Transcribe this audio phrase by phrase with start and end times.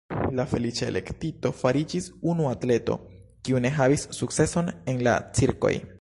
[0.37, 2.97] La «feliĉa elektito» fariĝis unu atleto,
[3.49, 5.77] kiu ne havis sukceson en la cirkoj.